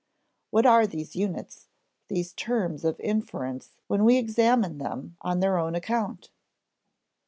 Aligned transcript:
What 0.49 0.65
are 0.65 0.87
these 0.87 1.15
units, 1.15 1.67
these 2.07 2.33
terms 2.33 2.83
of 2.83 2.99
inference 3.01 3.75
when 3.85 4.03
we 4.03 4.17
examine 4.17 4.79
them 4.79 5.15
on 5.21 5.41
their 5.41 5.59
own 5.59 5.75
account? 5.75 6.31